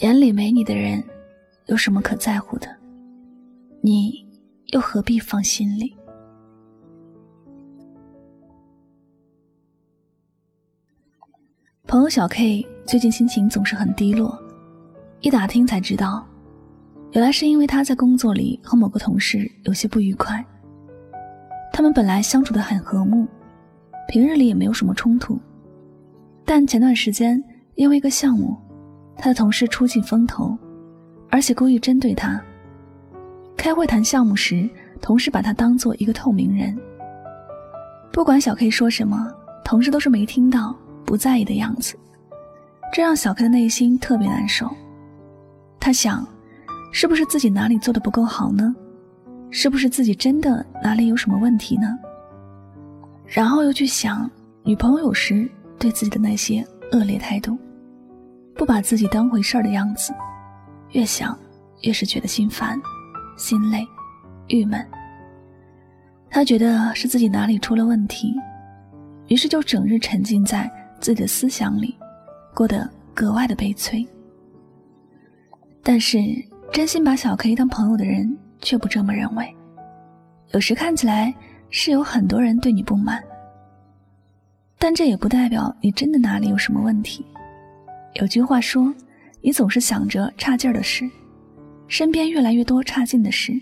[0.00, 1.02] 眼里没你的人，
[1.66, 2.66] 有什么可在乎的？
[3.82, 4.12] 你
[4.68, 5.94] 又何必放心里？
[11.86, 14.38] 朋友小 K 最近心情总是很低落，
[15.20, 16.26] 一打听才知道，
[17.12, 20.42] 原来是因为他在工作里和某个同事有些不愉快。
[21.74, 23.26] 他们本来相处的很和睦，
[24.08, 25.38] 平日里也没有什么冲突，
[26.46, 27.42] 但前段时间
[27.74, 28.56] 因为一个项目。
[29.20, 30.56] 他的同事出尽风头，
[31.30, 32.40] 而且故意针对他。
[33.56, 34.68] 开会谈项目时，
[35.02, 36.76] 同事把他当做一个透明人。
[38.10, 39.30] 不管小 K 说什么，
[39.62, 41.94] 同事都是没听到、不在意的样子，
[42.92, 44.68] 这让小 K 的内心特别难受。
[45.78, 46.26] 他想，
[46.90, 48.74] 是不是自己哪里做的不够好呢？
[49.50, 51.94] 是不是自己真的哪里有什么问题呢？
[53.26, 54.28] 然后又去想
[54.64, 55.46] 女朋友时
[55.78, 57.58] 对自己的那些恶劣态度。
[58.54, 60.12] 不把自己当回事儿的样子，
[60.90, 61.38] 越想
[61.82, 62.80] 越是觉得心烦、
[63.36, 63.86] 心累、
[64.48, 64.84] 郁闷。
[66.28, 68.34] 他觉得是自己哪里出了问题，
[69.28, 71.96] 于是就整日沉浸在自己的思想里，
[72.54, 74.06] 过得格外的悲催。
[75.82, 76.18] 但是，
[76.70, 79.54] 真心把小 K 当朋友的人却不这么认为。
[80.52, 81.32] 有时看起来
[81.70, 83.22] 是有很多人对你不满，
[84.78, 87.24] 但这也不代表你真的哪里有什么问题。
[88.14, 88.92] 有句话说
[89.40, 91.08] ：“你总是想着差劲儿的事，
[91.86, 93.52] 身边越来越多差劲的事。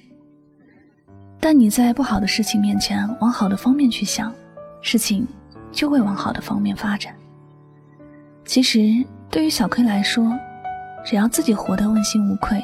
[1.38, 4.32] 但你在不好的事情面前往好的方面去想，
[4.80, 5.26] 事情
[5.70, 7.14] 就会往好的方面发展。”
[8.46, 10.32] 其实，对于小 K 来说，
[11.04, 12.62] 只要自己活得问心无愧，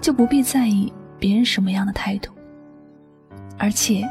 [0.00, 2.32] 就不必在意别人什么样的态度。
[3.56, 4.02] 而且，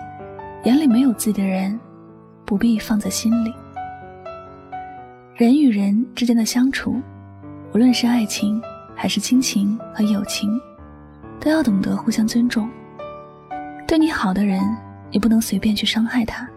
[0.64, 1.78] 眼里没有自己的人，
[2.46, 3.54] 不必放在心里。
[5.38, 6.96] 人与人之间的相处，
[7.74, 8.62] 无论是爱情
[8.96, 10.50] 还是亲情和友情，
[11.42, 12.70] 都要懂得互相尊重。
[13.86, 14.62] 对你好的人，
[15.12, 16.48] 你不能随便去伤害他；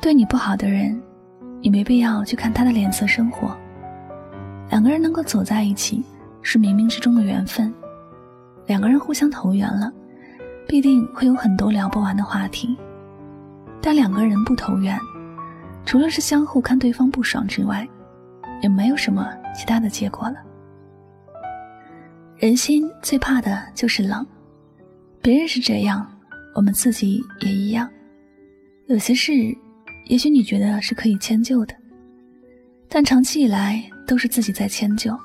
[0.00, 0.96] 对你不好的人，
[1.60, 3.50] 你没必要去看他的脸色生活。
[4.70, 6.00] 两个人能够走在一起，
[6.42, 7.74] 是冥冥之中的缘分。
[8.66, 9.90] 两个人互相投缘了，
[10.68, 12.76] 必定会有很多聊不完的话题。
[13.80, 14.96] 但两个人不投缘。
[15.84, 17.86] 除了是相互看对方不爽之外，
[18.62, 20.36] 也没有什么其他的结果了。
[22.36, 24.24] 人心最怕的就是冷，
[25.20, 26.06] 别人是这样，
[26.54, 27.88] 我们自己也一样。
[28.86, 29.32] 有些事，
[30.06, 31.74] 也许你觉得是可以迁就的，
[32.88, 35.16] 但长期以来都是自己在迁就，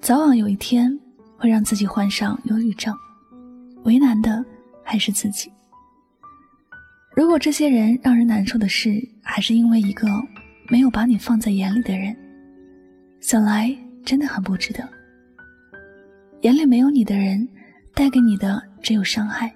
[0.00, 0.90] 早晚有一天
[1.36, 2.94] 会让自己患上忧郁症。
[3.84, 4.44] 为难的
[4.82, 5.50] 还是自己。
[7.18, 8.90] 如果这些人让人难受的事，
[9.24, 10.06] 还是因为一个
[10.68, 12.14] 没有把你放在眼里的人，
[13.18, 14.88] 想来真的很不值得。
[16.42, 17.48] 眼里没有你的人，
[17.92, 19.52] 带给你的只有伤害。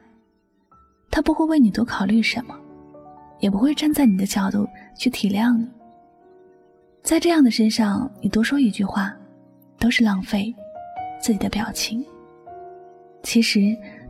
[1.09, 2.55] 他不会为你多考虑什么，
[3.39, 4.69] 也不会站在你的角度
[4.99, 5.65] 去体谅你。
[7.01, 9.15] 在这样的身上，你多说一句话，
[9.79, 10.53] 都是浪费
[11.21, 12.05] 自己的表情。
[13.23, 13.61] 其实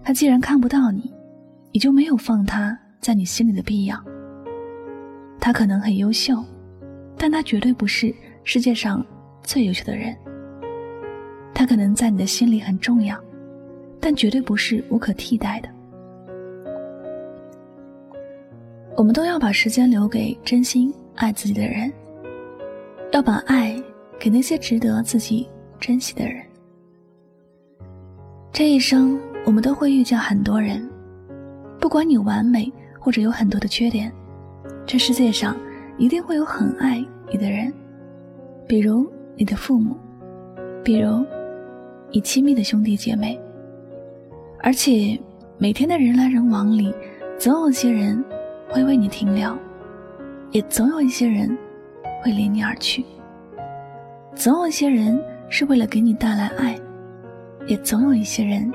[0.03, 1.13] 他既然看不到你，
[1.71, 2.79] 你就没有放他。
[3.03, 4.01] 在你心里的必要，
[5.41, 6.37] 他可能很优秀，
[7.19, 8.15] 但他绝对不是
[8.45, 9.05] 世界上
[9.43, 10.15] 最优秀的人。
[11.53, 13.19] 他可能在你的心里很重要，
[14.01, 15.69] 但绝对不是无可替代的。
[18.97, 21.93] 我们都要把时间留给真心爱自己的人，
[23.11, 23.77] 要把爱
[24.19, 25.49] 给那些值得自己
[25.81, 26.41] 珍惜的人。
[28.53, 30.89] 这一生，我们都会遇见很多人，
[31.81, 32.73] 不管你完美。
[33.03, 34.11] 或者有很多的缺点，
[34.87, 35.57] 这世界上
[35.99, 37.73] 一定会有很爱你的人，
[38.69, 39.97] 比如你的父母，
[40.85, 41.27] 比如
[42.13, 43.37] 你亲密的兄弟姐妹。
[44.65, 45.19] 而且
[45.59, 46.95] 每天的人来人往里，
[47.41, 48.25] 总有些人
[48.71, 49.53] 会为你停留，
[50.53, 51.51] 也总有一些人
[52.23, 53.05] 会离你而去。
[54.37, 56.79] 总有一些人是为了给你带来爱，
[57.67, 58.73] 也总有一些人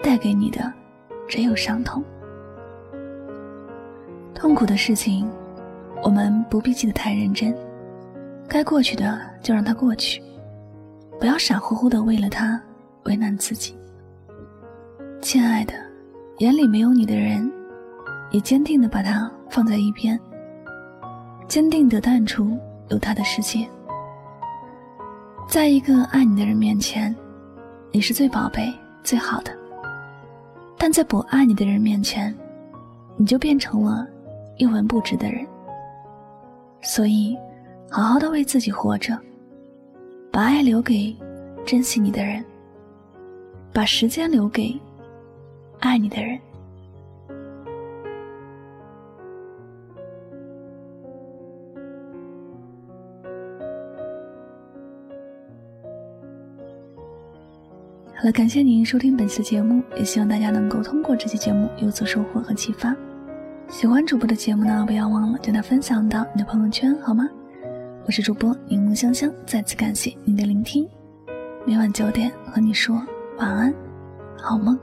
[0.00, 0.72] 带给你的
[1.26, 2.00] 只有伤痛。
[4.34, 5.28] 痛苦的事情，
[6.02, 7.54] 我们不必记得太认真，
[8.48, 10.22] 该过去的就让它过去，
[11.18, 12.60] 不要傻乎乎的为了他
[13.04, 13.76] 为难自己。
[15.20, 15.74] 亲爱的，
[16.38, 17.50] 眼里没有你的人，
[18.30, 20.18] 也坚定的把他放在一边，
[21.48, 22.56] 坚定的淡出
[22.90, 23.68] 有他的世界。
[25.48, 27.14] 在一个爱你的人面前，
[27.90, 28.72] 你是最宝贝、
[29.02, 29.50] 最好的；
[30.76, 32.32] 但在不爱你的人面前，
[33.16, 34.06] 你就变成了。
[34.58, 35.46] 一文不值的人，
[36.82, 37.36] 所以
[37.90, 39.16] 好好的为自己活着，
[40.32, 41.16] 把爱留给
[41.64, 42.44] 珍惜你的人，
[43.72, 44.76] 把时间留给
[45.78, 46.36] 爱你的人。
[58.16, 62.92] 好了，感谢您收听本期节目，也希望大家能够通过这期节目有所收获和启发。
[63.68, 67.28] 喜欢主播的节目呢，不要忘了将它分享到你的朋友圈，好吗？
[68.06, 70.88] 我是主播柠檬香香，再次感谢你的聆听。
[71.66, 72.96] 每晚九点和你说
[73.38, 73.72] 晚安，
[74.40, 74.78] 好梦。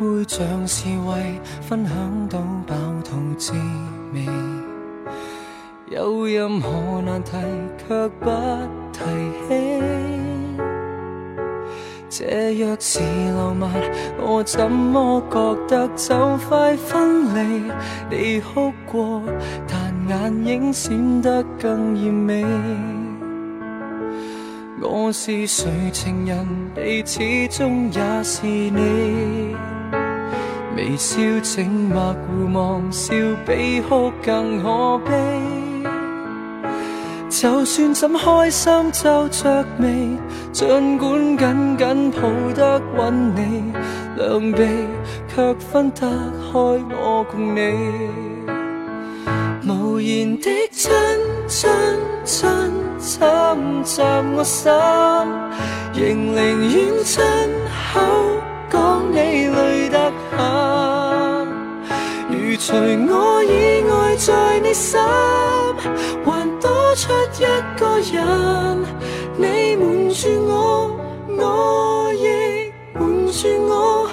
[0.00, 1.94] 会像是为分享
[2.30, 2.74] 到饱
[3.04, 3.52] 肚滋
[4.14, 4.24] 味，
[5.90, 7.32] 有任何难题
[7.86, 8.30] 却不
[8.90, 9.02] 提
[9.46, 9.82] 起。
[12.08, 13.00] 这若是
[13.36, 13.68] 浪漫，
[14.18, 17.70] 我怎么觉得就快分离？
[18.10, 19.20] 你哭过，
[19.68, 22.42] 但眼影闪得更艳美。
[24.80, 29.54] 我是谁情人，你始终也是你。
[30.80, 33.12] 微笑，靜默互望，笑
[33.46, 35.12] 比哭更可悲。
[37.28, 40.08] 就算怎开心皱着眉，
[40.52, 42.22] 尽管紧紧抱
[42.54, 43.72] 得稳你，
[44.16, 44.66] 两臂
[45.28, 46.00] 却分得
[46.50, 48.10] 开我共你。
[49.70, 50.90] 無言的亲
[51.46, 51.70] 亲
[52.24, 52.50] 亲
[52.98, 53.20] 侵
[53.84, 54.02] 襲
[54.34, 54.72] 我心，
[55.92, 57.22] 仍寧願亲
[57.92, 58.02] 口
[58.72, 59.49] 講你。
[62.62, 67.46] 除我以外，在你心还多出一
[67.78, 68.84] 个人，
[69.38, 70.94] 你瞒住我，
[71.38, 74.10] 我亦瞒住我。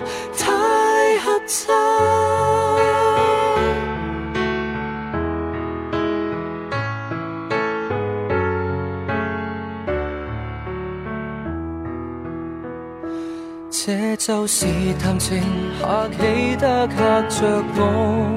[13.87, 14.65] 這就是
[15.01, 15.41] 談情
[15.79, 18.27] 客，起得嚇着我，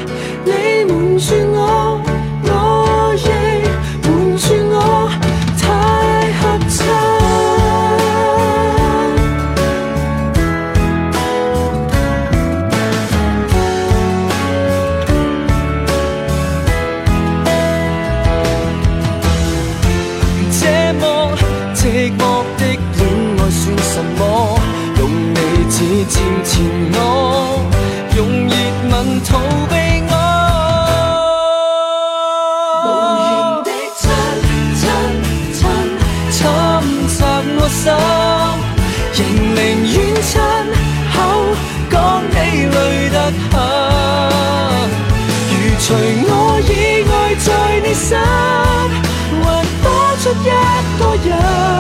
[50.44, 51.73] proyecto ya.